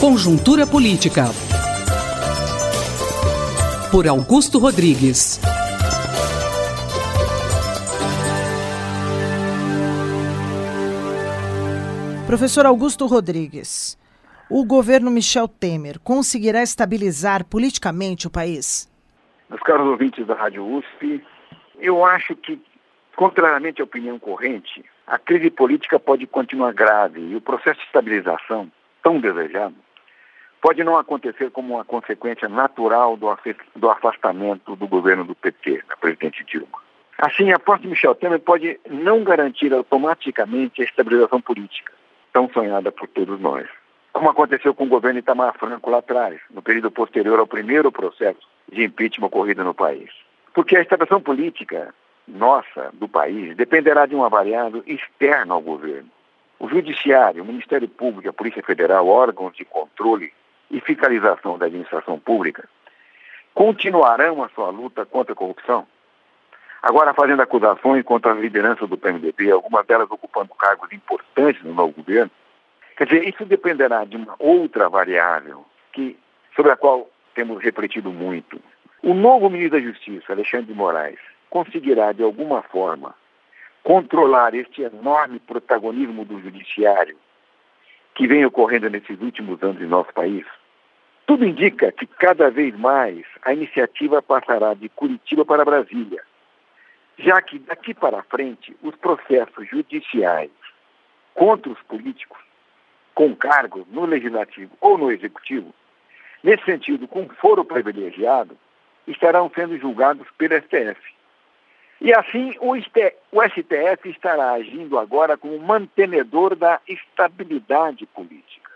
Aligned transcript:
Conjuntura 0.00 0.64
Política. 0.64 1.24
Por 3.90 4.06
Augusto 4.06 4.60
Rodrigues. 4.60 5.40
Professor 12.28 12.64
Augusto 12.64 13.06
Rodrigues, 13.06 13.98
o 14.48 14.64
governo 14.64 15.10
Michel 15.10 15.48
Temer 15.48 15.98
conseguirá 15.98 16.62
estabilizar 16.62 17.44
politicamente 17.44 18.28
o 18.28 18.30
país? 18.30 18.88
Meus 19.50 19.60
caros 19.62 19.88
ouvintes 19.88 20.24
da 20.28 20.34
Rádio 20.34 20.64
USP, 20.64 21.20
eu 21.80 22.04
acho 22.04 22.36
que, 22.36 22.62
contrariamente 23.16 23.80
à 23.80 23.84
opinião 23.84 24.16
corrente, 24.16 24.84
a 25.08 25.18
crise 25.18 25.50
política 25.50 25.98
pode 25.98 26.24
continuar 26.24 26.72
grave 26.72 27.20
e 27.20 27.34
o 27.34 27.40
processo 27.40 27.80
de 27.80 27.86
estabilização, 27.86 28.70
tão 29.02 29.18
desejado, 29.18 29.74
pode 30.60 30.82
não 30.84 30.96
acontecer 30.96 31.50
como 31.50 31.74
uma 31.74 31.84
consequência 31.84 32.48
natural 32.48 33.16
do 33.16 33.90
afastamento 33.90 34.76
do 34.76 34.86
governo 34.86 35.24
do 35.24 35.34
PT, 35.34 35.82
da 35.88 35.96
presidente 35.96 36.44
Dilma. 36.44 36.78
Assim, 37.18 37.52
a 37.52 37.58
posse 37.58 37.82
de 37.82 37.88
Michel 37.88 38.14
Temer 38.14 38.40
pode 38.40 38.78
não 38.88 39.24
garantir 39.24 39.72
automaticamente 39.72 40.80
a 40.80 40.84
estabilização 40.84 41.40
política, 41.40 41.92
tão 42.32 42.48
sonhada 42.50 42.92
por 42.92 43.08
todos 43.08 43.40
nós. 43.40 43.68
Como 44.12 44.30
aconteceu 44.30 44.74
com 44.74 44.84
o 44.84 44.88
governo 44.88 45.18
Itamar 45.18 45.54
Franco 45.58 45.90
lá 45.90 45.98
atrás, 45.98 46.40
no 46.50 46.62
período 46.62 46.90
posterior 46.90 47.38
ao 47.38 47.46
primeiro 47.46 47.90
processo 47.90 48.40
de 48.70 48.84
impeachment 48.84 49.26
ocorrido 49.26 49.64
no 49.64 49.74
país. 49.74 50.10
Porque 50.54 50.76
a 50.76 50.80
estabilização 50.80 51.20
política 51.20 51.94
nossa, 52.28 52.90
do 52.92 53.08
país, 53.08 53.56
dependerá 53.56 54.06
de 54.06 54.14
uma 54.14 54.28
variável 54.28 54.82
externa 54.86 55.54
ao 55.54 55.62
governo. 55.62 56.10
O 56.58 56.68
Judiciário, 56.68 57.42
o 57.42 57.46
Ministério 57.46 57.88
Público, 57.88 58.28
a 58.28 58.32
Polícia 58.32 58.62
Federal, 58.62 59.06
órgãos 59.08 59.56
de 59.56 59.64
controle 59.64 60.32
e 60.70 60.80
fiscalização 60.80 61.58
da 61.58 61.66
administração 61.66 62.18
pública 62.18 62.68
continuarão 63.54 64.42
a 64.42 64.48
sua 64.50 64.70
luta 64.70 65.04
contra 65.04 65.32
a 65.32 65.36
corrupção. 65.36 65.86
Agora 66.80 67.12
fazendo 67.12 67.42
acusações 67.42 68.04
contra 68.04 68.30
a 68.30 68.34
liderança 68.34 68.86
do 68.86 68.96
PMDB, 68.96 69.50
algumas 69.50 69.84
delas 69.86 70.08
ocupando 70.10 70.54
cargos 70.54 70.92
importantes 70.92 71.62
no 71.64 71.74
novo 71.74 71.92
governo. 71.92 72.30
Quer 72.96 73.06
dizer, 73.06 73.28
isso 73.28 73.44
dependerá 73.44 74.04
de 74.04 74.16
uma 74.16 74.36
outra 74.38 74.88
variável 74.88 75.64
que, 75.92 76.16
sobre 76.54 76.70
a 76.70 76.76
qual 76.76 77.10
temos 77.34 77.62
refletido 77.62 78.12
muito. 78.12 78.60
O 79.02 79.14
novo 79.14 79.50
ministro 79.50 79.80
da 79.80 79.84
Justiça, 79.84 80.32
Alexandre 80.32 80.66
de 80.66 80.74
Moraes, 80.74 81.18
conseguirá, 81.50 82.12
de 82.12 82.22
alguma 82.22 82.62
forma, 82.62 83.14
controlar 83.82 84.54
este 84.54 84.82
enorme 84.82 85.40
protagonismo 85.40 86.24
do 86.24 86.40
judiciário 86.40 87.16
que 88.14 88.26
vem 88.26 88.44
ocorrendo 88.44 88.90
nesses 88.90 89.20
últimos 89.20 89.62
anos 89.62 89.80
em 89.80 89.86
nosso 89.86 90.12
país? 90.12 90.44
Tudo 91.28 91.44
indica 91.44 91.92
que 91.92 92.06
cada 92.06 92.50
vez 92.50 92.74
mais 92.74 93.22
a 93.42 93.52
iniciativa 93.52 94.22
passará 94.22 94.72
de 94.72 94.88
Curitiba 94.88 95.44
para 95.44 95.62
Brasília, 95.62 96.22
já 97.18 97.42
que 97.42 97.58
daqui 97.58 97.92
para 97.92 98.22
frente 98.22 98.74
os 98.82 98.96
processos 98.96 99.68
judiciais 99.68 100.50
contra 101.34 101.70
os 101.70 101.78
políticos, 101.82 102.38
com 103.14 103.36
cargos 103.36 103.86
no 103.88 104.06
legislativo 104.06 104.74
ou 104.80 104.96
no 104.96 105.12
executivo, 105.12 105.74
nesse 106.42 106.64
sentido, 106.64 107.06
com 107.06 107.28
foro 107.28 107.62
privilegiado, 107.62 108.56
estarão 109.06 109.52
sendo 109.54 109.76
julgados 109.76 110.26
pelo 110.38 110.54
STF. 110.54 110.98
E 112.00 112.10
assim 112.14 112.54
o, 112.58 112.74
STF 112.74 114.08
estará 114.08 114.52
agindo 114.52 114.98
agora 114.98 115.36
como 115.36 115.58
mantenedor 115.58 116.56
da 116.56 116.80
estabilidade 116.88 118.06
política. 118.06 118.70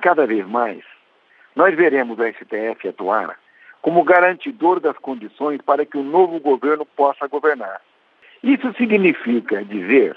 Cada 0.00 0.24
vez 0.24 0.46
mais, 0.46 0.84
nós 1.56 1.74
veremos 1.74 2.18
o 2.18 2.22
STF 2.22 2.86
atuar 2.86 3.38
como 3.80 4.04
garantidor 4.04 4.78
das 4.78 4.96
condições 4.98 5.60
para 5.62 5.86
que 5.86 5.96
o 5.96 6.02
novo 6.02 6.38
governo 6.38 6.84
possa 6.84 7.26
governar. 7.26 7.80
Isso 8.42 8.74
significa 8.74 9.64
dizer 9.64 10.16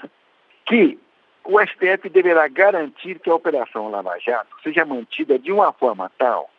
que 0.66 0.98
o 1.42 1.58
STF 1.58 2.10
deverá 2.10 2.46
garantir 2.46 3.18
que 3.18 3.30
a 3.30 3.34
Operação 3.34 3.88
Lava 3.88 4.18
Jato 4.18 4.54
seja 4.62 4.84
mantida 4.84 5.38
de 5.38 5.50
uma 5.50 5.72
forma 5.72 6.10
tal 6.18 6.50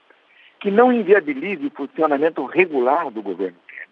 que 0.60 0.72
não 0.72 0.92
inviabilize 0.92 1.66
o 1.66 1.72
funcionamento 1.72 2.44
regular 2.46 3.12
do 3.12 3.22
governo 3.22 3.58
Temer. 3.68 3.88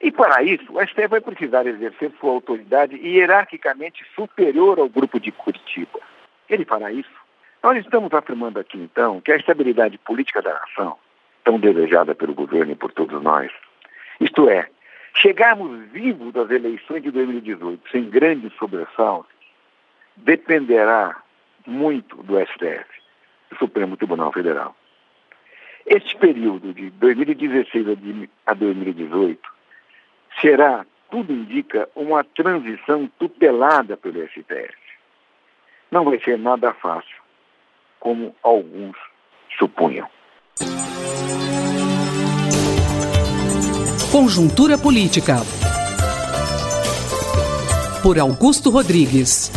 E 0.00 0.10
para 0.10 0.42
isso, 0.42 0.64
o 0.70 0.86
STF 0.86 1.08
vai 1.08 1.20
precisar 1.20 1.66
exercer 1.66 2.12
sua 2.20 2.30
autoridade 2.30 2.96
hierarquicamente 2.96 4.04
superior 4.14 4.78
ao 4.78 4.88
grupo 4.88 5.18
de 5.18 5.32
Curitiba. 5.32 6.00
Ele 6.48 6.64
fará 6.64 6.92
isso 6.92 7.23
nós 7.64 7.78
estamos 7.78 8.12
afirmando 8.12 8.60
aqui, 8.60 8.76
então, 8.76 9.22
que 9.22 9.32
a 9.32 9.36
estabilidade 9.36 9.96
política 9.96 10.42
da 10.42 10.52
nação, 10.52 10.98
tão 11.42 11.58
desejada 11.58 12.14
pelo 12.14 12.34
governo 12.34 12.72
e 12.72 12.76
por 12.76 12.92
todos 12.92 13.22
nós, 13.22 13.50
isto 14.20 14.50
é, 14.50 14.68
chegarmos 15.14 15.90
vivos 15.90 16.30
das 16.34 16.50
eleições 16.50 17.02
de 17.02 17.10
2018 17.10 17.90
sem 17.90 18.10
grandes 18.10 18.52
sobressaltos, 18.58 19.32
dependerá 20.14 21.16
muito 21.66 22.22
do 22.22 22.38
STF, 22.38 22.84
do 23.50 23.56
Supremo 23.56 23.96
Tribunal 23.96 24.30
Federal. 24.30 24.76
Este 25.86 26.18
período 26.18 26.74
de 26.74 26.90
2016 26.90 28.28
a 28.44 28.52
2018 28.52 29.40
será, 30.38 30.84
tudo 31.10 31.32
indica, 31.32 31.88
uma 31.94 32.22
transição 32.24 33.10
tutelada 33.18 33.96
pelo 33.96 34.22
STF. 34.28 34.76
Não 35.90 36.04
vai 36.04 36.20
ser 36.20 36.38
nada 36.38 36.74
fácil 36.74 37.13
como 38.04 38.34
alguns 38.44 38.94
supunham. 39.58 40.06
Conjuntura 44.12 44.76
Política. 44.76 45.38
Por 48.02 48.18
Augusto 48.18 48.70
Rodrigues. 48.70 49.50